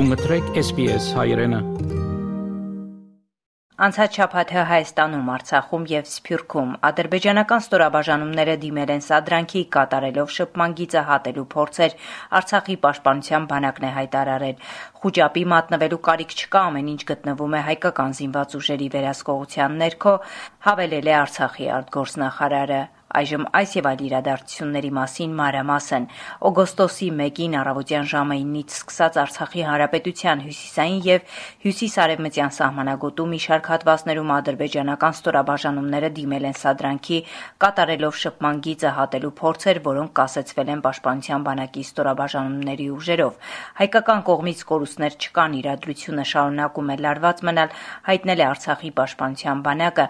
[0.00, 1.58] Դու մտրեք SPS հայրենը։
[3.84, 11.44] Անցած շաբաթը Հայաստանում, Արցախում եւ Սփյուռքում ադրբեջանական ստորաբաժանումները դիմել են սադրանքի կատարելով շփման գիծը հատելու
[11.54, 11.96] փորձեր
[12.40, 14.64] Արցախի պաշտպանության բանակն է հայտարարել։
[15.02, 20.14] Խուճապի մատնվելու կարիք չկա, ամեն ինչ գտնվում է հայկական զինված ուժերի վերահսկողության ներքո,
[20.70, 22.80] հավելել է Արցախի արտգործնախարարը։
[23.10, 26.04] Այժմ այս եւ այլ իրադարձությունների մասին մանրամասն.
[26.46, 34.30] Օգոստոսի 1-ին առավոտյան ժամը 9-ից սկսած Արցախի հանրապետության հյուսիսային եւ հյուսիսարևմտյան սահմանագոտում մի շարք հատվածներում
[34.36, 37.18] ադրբեջանական ստորաբաժանումները դիմել են սադրանքի
[37.66, 43.50] կատարելով շփման գիծը հատելու փորձեր, որոնք կասեցվել են պաշտպանության բանակի ստորաբաժանումների ուժերով։
[43.80, 47.74] Հայկական կողմից կորուստներ չկան, իրադրությունը շարունակում է լարված մնալ,
[48.06, 50.06] հայտնել է Արցախի պաշտպանության բանակը։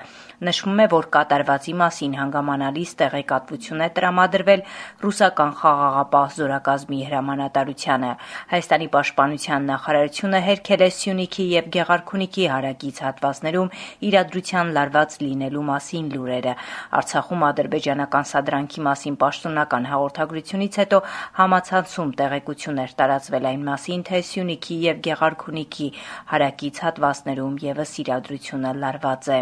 [0.51, 4.62] Նշվում է, որ կատարվածի մասին հանգամանալի կողմից տեղեկատվություն է տրամադրվել
[5.03, 8.11] ռուսական խաղաղապահ զորակազմի հրամանատարությանը։
[8.51, 13.73] Հայաստանի պաշտպանության նախարարությունը հերքել է Սյունիքի եւ Գեղարքունիքի հարակից հատվածներում
[14.10, 16.55] իրադրության լարված լինելու մասին լուրերը։
[17.01, 21.02] Արցախում ադրբեջանական սադրանքի մասին պաշտոնական հաղորդագրությունից հետո
[21.41, 25.88] համացանցում տեղեկություններ տարածվել այն մասին, թե Սյունիքի եւ Գեղարքունիքի
[26.35, 29.41] հարակից հատվածներում եւս իրադրությունը լարված է։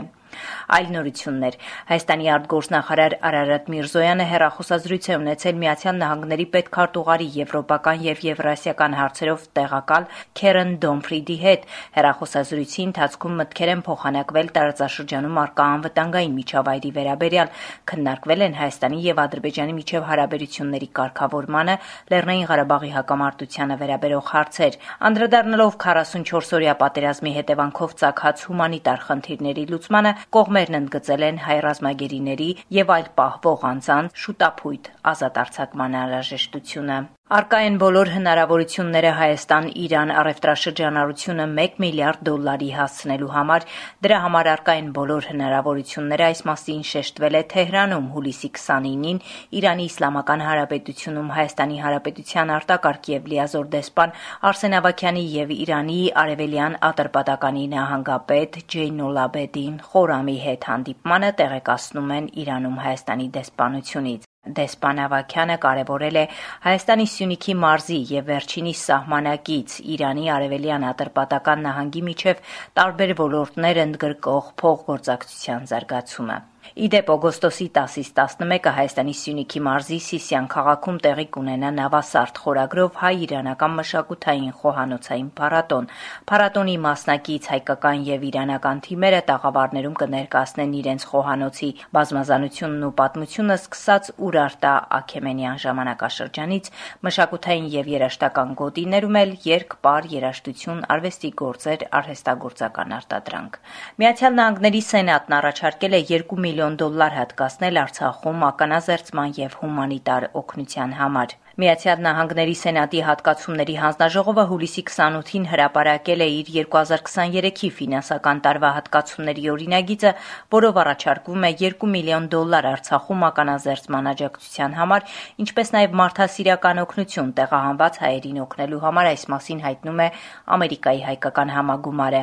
[0.79, 1.55] Այլ նորություններ.
[1.89, 10.09] Հայաստանի արտգործնախարար Արարատ Միրզոյանը հերախոսազրույց է ունեցել Միացյալ Նահանգների պետքարտուղարի եվրոպական եւ եվրասիական հարցերով տեղակալ
[10.39, 11.67] Քերեն Դոմֆրիդի հետ։
[11.99, 17.53] Հերախոսազրույցի ընթացքում մտքեր են փոխանակվել տարածաշրջանում արկա անվտանգային միջավայրի վերաբերյալ,
[17.89, 21.75] քննարկվել են Հայաստանի եւ Ադրբեջանի միջև հարաբերությունների կարգավորմանը,
[22.12, 31.27] Լեռնային Ղարաբաղի հակամարտությանը վերաբերող հարցեր։ Անդրադառնալով 44-օրյա պատերազմի հետևանքով ծագած հումանիտար խնդիրների լուծմանը կողմերն ընդգծել
[31.29, 39.09] են հայ ռազմագերիների եւ այլ պահվող անձանց շուտապույտ ազատ արձակման անհրաժեշտությունը։ Առկա են բոլոր հնարավորությունները
[39.17, 43.67] Հայաստան-Իրան առևտրաշրջանառությունը 1 միլիարդ դոլարի հասցնելու համար։
[44.06, 49.21] Դրա համար առկա են բոլոր հնարավորությունները, այս մասին շեշտվել է Թեհրանում հուլիսի 29-ին
[49.61, 54.16] Իրանի Իսլամական Հանրապետությունում Հայաստանի Հանրապետության արտակարգ եւ լիազոր դեսպան
[54.49, 63.31] Արսեն Ավակյանի եւ Իրանի Արևելյան Ատրպատականի նահանգապետ Ջեյնոլաբեդին Խորամի հետ հանդիպմանը տեղեկացնում են Իրանում Հայաստանի
[63.37, 66.22] դեսպանությունից։ Դեսպան Ավագյանը կարևորել է
[66.65, 72.44] Հայաստանի Սյունիքի մարզի եւ վերջինիս սահմանակից Իրանի արևելյան Ատրպատական նահանգի միջև
[72.81, 76.38] տարբեր ոլորտներ ընդգրկող փոխգործակցության զարգացումը։
[76.79, 83.73] Ի դեպ, օգոստոսի 10-ից 11-ը Հայաստանի Սյունիքի մարզի Սիսիան քաղաքում տեղի կունենա Նավասարդ խորագրով հայ-իրանական
[83.79, 85.89] մշակութային խոհանոցային փառատոն։
[86.31, 94.75] Փառատոնի մասնակից հայկական եւ իրանական թիմերը տաղավարներում կներկայացնեն իրենց խոհանոցի բազմազանությունն ու պատմությունը սկսած Ուրարտա
[94.99, 96.71] Աքեմենյան ժամանակաշրջանից
[97.09, 103.61] մշակութային եւ երաժշտական գոտիներում էլ երկ, պար, երաժշտություն, արվեստի գործեր, արհեստագործական արտադրանք։
[103.99, 111.36] Միացյալ Նահանգների Սենատն առաջարկել է 2 միլիոն դոլար հատկացնել Արցախում ականազերծման եւ հումանիտար օգնության համար։
[111.59, 120.12] Միացյալ Նահանգների Սենատի հատկացումների հանձնաժողովը հուլիսի 28-ին հրապարակել է իր 2023-ի ֆինանսական տարվա հատկացումների օրինագիծը,
[120.54, 125.09] որով առաջարկվում է 2 միլիոն դոլար Արցախում ականազերծման աջակցության համար,
[125.42, 130.09] ինչպես նաև մարդասիրական օգնություն տեղահանված հայերին օգնելու համար, այս մասին հայտնում է
[130.54, 132.22] Ամերիկայի հայկական համագումարը։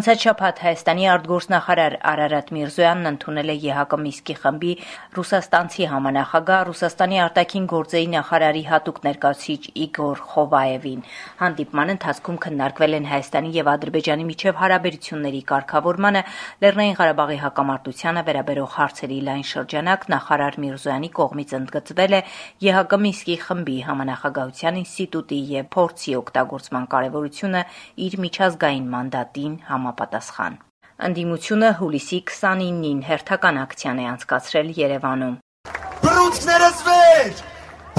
[0.00, 4.72] Անցած շաբաթ Հայաստանի արտգործնախարար Արարատ Միրզոյանն ընդունել է ԵՀԿ Միսկի խմբի
[5.16, 11.00] ռուսաստանցի համանախագահ Ռուսաստանի արտաքին գործերի նախարարի հատուկ ներկայացուցիչ Իգոր Խովայևին։
[11.40, 16.22] Հանդիպման ընթացքում քննարկվել են Հայաստանի եւ Ադրբեջանի միջև հարաբերությունների կարգավորմանը,
[16.64, 22.22] Լեռնային Ղարաբաղի հակամարտությանը վերաբերող հարցերի լայն շրջանակ նախարար Միրզոյանի կողմից ընդգծվել է
[22.64, 27.62] ԵՀԿ Միսկի խմբի համանախագահության ինստիտուտի եւ փորձի օգտագործման կարեւորությունը
[28.08, 30.60] իր միջազգային մանդատին համապատասխան։
[31.00, 35.38] Ընդդիմությունը հուլիսի 29-ին հերթական ակցիան է անցկացրել Երևանում։
[36.02, 37.40] Բռունցքներս վեր!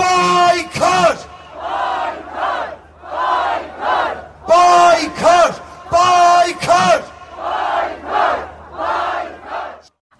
[0.01, 1.23] Պայքար!
[1.63, 2.85] Պայքար!
[4.51, 5.57] Պայքար!
[5.95, 7.09] Պայքար!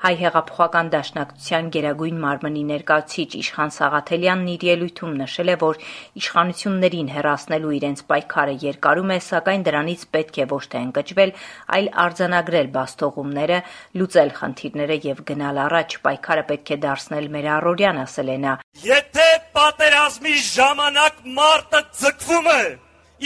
[0.01, 5.77] Հայ հեղափոխական դաշնակցության Գերագույն մարմնի ներկայացուցիչ Իշխան Սաղաթելյանն իր ելույթում նշել է, որ
[6.21, 11.35] իշխանություններին հեռացնելու իրենց պայքարը երկարում է, սակայն դրանից պետք է ոչ թե ընկճվել,
[11.77, 13.61] այլ արձանագրել բաստողումները,
[14.01, 18.59] լուծել խնդիրները եւ գնալ առաջ։ Պայքարը պետք է դարձնել մեր առօրյան, ասել է նա։
[18.89, 22.61] Եթե պատերազմի ժամանակ մարտը ձգվում է,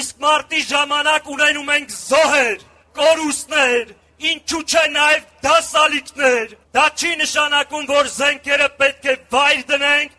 [0.03, 2.65] իսկ մարտի ժամանակ ունենում ենք զոհեր,
[2.99, 4.01] կորուստներ,
[4.31, 10.11] ինչու՞ չէ նաև դասալիքներ։ Դա չի նշանակում, որ զենքերը պետք է վայր դնենք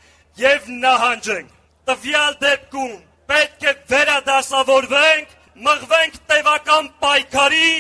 [0.42, 1.54] եւ նահանջենք։
[1.90, 2.94] Տվյալ դեպքում
[3.30, 7.70] պետք է վերադասավորվենք մղվենք տևական պայքարի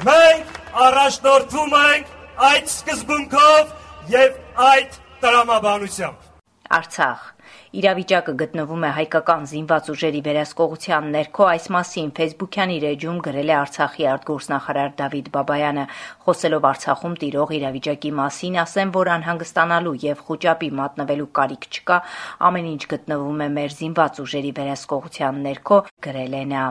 [0.00, 2.12] Մենք առաջնորդվում ենք
[2.50, 3.74] այդ սկզբունքով
[4.14, 4.38] եւ
[4.70, 6.30] այդ տրամաբանությամբ։
[6.78, 7.26] Արցախ
[7.70, 13.54] Իրավիճակը գտնվում է հայկական զինված ուժերի վերահսկողության ներքո այս մասին Facebook-յան իր էջում գրել է
[13.60, 15.84] Արցախի արտգործնախարար Դավիթ Բաբայանը,
[16.26, 22.02] խոսելով Արցախում տիրող իրավիճակի մասին, ասեմ, որ անհանգստանալու եւ խոճապի մատնվելու կարիք չկա,
[22.50, 26.64] ամեն ինչ գտնվում է մեր զինված ուժերի վերահսկողության ներքո, գրել է նա։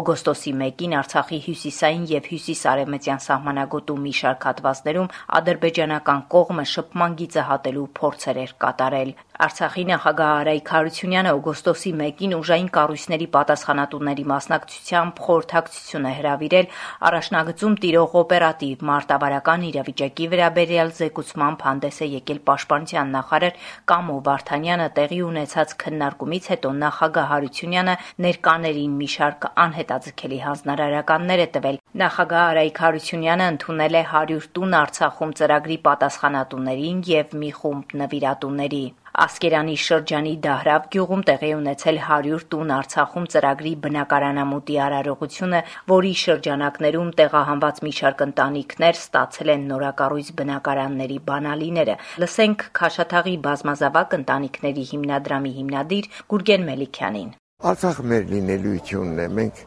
[0.00, 5.10] Օգոստոսի 1-ին Արցախի հյուսիսային եւ հյուսիս-արևմտյան սահմանագոտում մի շարք հատվածներում
[5.40, 12.66] ադրբեջանական կողմը շփման գիծը հատելու փորձեր էր կատարել։ Արցախի նախագահ Արայք Հարությունյանը օգոստոսի 1-ին ուժային
[12.76, 16.66] կառույցների պատասխանատուների մասնակցությամբ խորհրդակցություն է հրավիրել
[17.08, 23.56] առաջնագծում տիրող օպերատիվ մարտավարական իրավիճակի վերաբերյալ զեկուցմամբ հանդես է եկել Պաշտպանության նախարար
[23.92, 27.96] Կամո Վարդանյանը տեղի ունեցած քննարկումից հետո նախագահ Հարությունյանը
[28.28, 35.36] ներկաներին մի շարք անհետաձգելի հանձնարարականներ է տվել։ Նախագահ Արայք Հարությունյանը ընդունել է 100 տուն Արցախում
[35.40, 38.84] ծրագրի պատասխանատուներին եւ մի խումբ նվիրատուների։
[39.20, 45.62] Ասկերանի շրջանի Դահրավ գյուղում տեղի ունեցել 100 տուն Արցախում ծրագրի բնակարանամուտի արարողությունը,
[45.92, 54.88] որի շրջանակներում տեղահանված մի շարք ընտանիքներ ստացել են նորակառույց բնակարանների բանալիները։ Լսենք Քաշաթաղի բազմազավակ ընտանիքների
[54.94, 59.58] հիմնադրամի հիմնադիր Գուրգեն Մելիքյանին։ Արցախը մեր լինելույթյունն է։ Մենք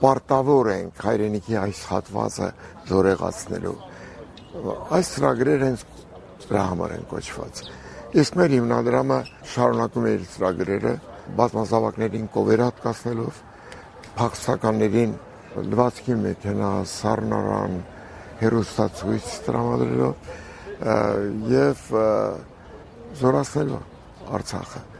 [0.00, 2.48] պարտավոր ենք հայրենիքի այս հատվածը
[2.88, 3.74] զորեղացնելու։
[4.96, 5.84] Այս ծրագրերը հենց
[6.46, 7.60] դրա համար են կոչված։
[8.22, 9.18] Իսկ մեր հիմնադրամը
[9.52, 10.94] շարունակում է իր ծրագրերը
[11.42, 13.44] բազմազավակներին կովերատ կասնելով,
[14.16, 15.16] փախստականներին
[15.68, 17.80] լվացքի մեքենա, սառնարան,
[18.40, 20.14] հերոստացույց տրամադրելով
[21.52, 21.88] եւ
[23.20, 23.82] զորացնելով
[24.38, 24.97] Արցախը։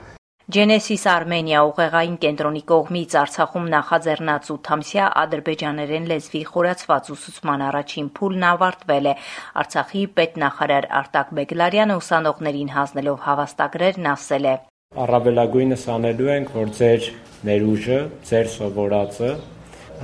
[0.48, 9.10] Genesis Armenia ուղեղային կենտրոնի կողմից Արցախում նախաձեռնած 8-ամսյա ադրբեջաներեն լեզվի խորացված ուսուցման առաջին փուլն ավարտվել
[9.10, 9.14] է։
[9.62, 14.56] Արցախի պետնախարար Արտակ Բեգլարյանը ուսանողներին հանձնելով հավաստագրերն ասել է.
[15.04, 17.12] Առավելագույնս անելու ենք, որ ձեր
[17.52, 18.00] ներուժը,
[18.32, 19.30] ձեր սովորածը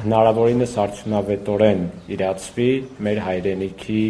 [0.05, 1.85] հնարավորինս արդյունավետորեն
[2.19, 2.71] իրացվի
[3.09, 4.05] մեր հայրենիքի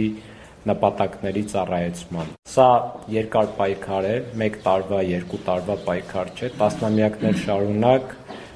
[0.71, 2.69] նպատակների ծառայեցման։ Սա
[3.15, 4.17] երկար պայքար է,
[4.49, 5.01] 1 տարվա,
[5.33, 8.15] 2 տարվա պայքար չէ, տասնամյակներ շարունակ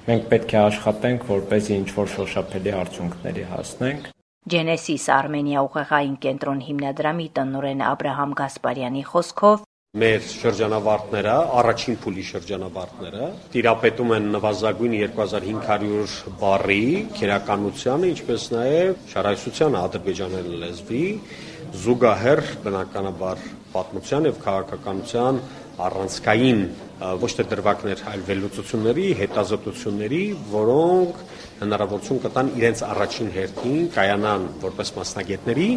[0.09, 4.13] մենք պետք է աշխատենք, որպեսզի ինչ-որ շոշափելի արդյունքների հասնենք։
[4.49, 9.67] Genesis Armenia ուղեղային կենտրոն հիմնադրամի տնօրեն Աբ รา համ Գասպարյանի խոսքով
[9.99, 16.83] մեր շրջանավարտները, առաջին փուլի շրջանավարտները տիրապետում են նվազագույն 2500 բարի
[17.19, 21.05] քերականությանը, ինչպես նաև շարայսության ադրբեջաներեն լեզվի
[21.77, 23.41] զուգահեռ բնականաբար
[23.73, 25.41] պատմության եւ քաղաքականության
[25.79, 26.61] առանցքային
[27.23, 31.21] ոչ թե դրվագներ, այլ վերլուծությունների, հետազոտությունների, որոնք
[31.59, 35.71] հնարավորություն կտան իրենց առաջին հերթին կայանան որպես մասնագետների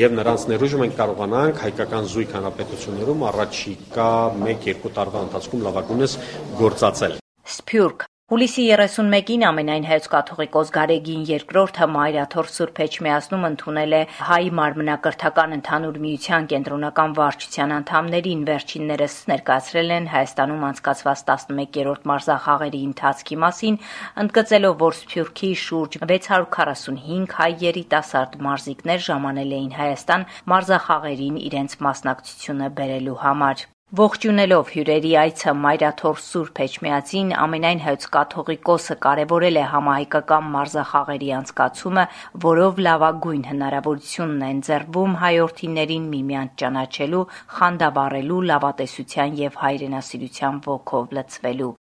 [0.00, 4.12] եւ նրանց ներուժը մենք կարողանանք հայկական զույգ հանրապետություններում առաջիկա
[4.44, 6.16] 1-2 տարվա ընթացքում լավագույնս
[6.60, 7.20] գործածել։
[7.60, 15.56] Սփյուռք Հուլիսի 31-ին ամենայն հայոց կաթողիկոս Գարեգին II Մայրաթոր Սուրբ Էջմիածնում ընդունել է հայ մարմնակրթական
[15.56, 23.80] ընդհանուր միության կենտրոնական վարչության անդամներին վերջիններս ներկայացրել են Հայաստանում անցկացված 11-րդ մարզախաղերի ընթացքի մասին,
[24.26, 33.20] ընդգծելով, որ Սփյուռքի շուրջ 645 հայ երիտասարդ մարզիկներ ժամանել էին Հայաստան մարզախաղերին իրենց մասնակցությունը բերելու
[33.26, 33.68] համար։
[33.98, 42.06] Ողջունելով հյուրերի այցը Մայրաթոր Սուրբ Էջմիածին ամենայն հայոց կաթողիկոսը կարևորել է համահայկական մարզախաղերի անցկացումը,
[42.46, 47.26] որով լավագույն հնարավորությունն է ընձեռվում հայրենիներին միմյանց ճանաչելու,
[47.58, 51.74] խանդավառելու, լավատեսության եւ հայրենասիրության ոգով լցվելու։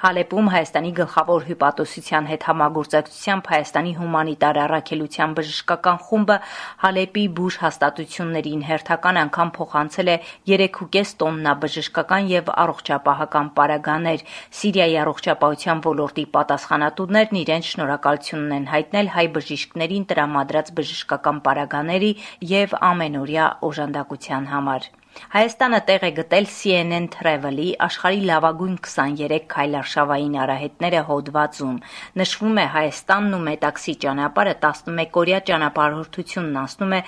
[0.00, 6.36] Հալեպում Հայաստանի գլխավոր հյուպատոսության հետ համագործակցությամբ Հայաստանի հումանիտար առաքելության բժշկական խումբը
[6.84, 10.14] Հալեպի բուժ հաստատություններին հերթական անգամ փոխանցել է
[10.52, 14.24] 3.5 տոննա բժշկական եւ առողջապահական պարագաներ։
[14.60, 22.10] Սիրիայի առողջապահության ոլորտի պատասխանատուներն իրենց շնորհակալությունն են հայտնել հայ բժիշկներին տրամադրած բժշկական պարագաների
[22.56, 24.90] եւ ամենօրյա օժանդակության համար։
[25.30, 31.76] Հայաստանը տեղ է գտել CNN Travel-ի աշխարհի լավագույն 23 քայլարշավային արահետները հոդվածում։
[32.20, 37.00] Նշվում է Հայաստանն ու Մետաքսի ճանապարհը 11-օրյա ճանապարհորդությունն անցնում է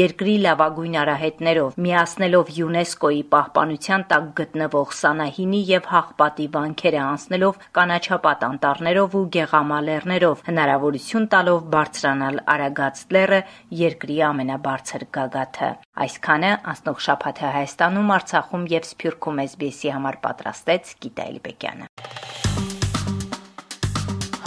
[0.00, 9.18] երկրի լավագույն արահետներով, միացնելով ՅՈՒՆԵՍԿՕ-ի պահպանության տակ գտնվող Սանահինի եւ Հաղպատի վանքերը անցնելով կանաչապատ անտառներով
[9.20, 13.40] ու գեղամալերներով, հնարավորություն տալով բարձրանալ Արագած լեռը,
[13.84, 21.88] երկրի ամենաբարձր գագաթը։ Այսքանը անցնող շաբաթը Հայաստանում, Արցախում եւ Սփյուռքում SBS-ի համար պատրաստեց Գիտա Էլբեկյանը։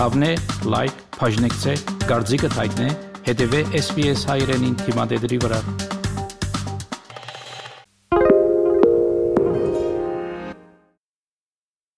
[0.02, 0.32] Հավնե,
[0.74, 1.74] լայք, բաժնեկցե,
[2.10, 2.94] դարձիկը թայտնե,
[3.30, 5.60] հետեւե SBS հայրենին թիմադեդի վրա։